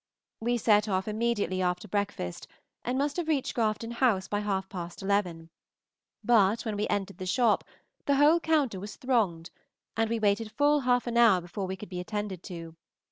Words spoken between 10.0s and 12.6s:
we waited full half an hour before we could be attended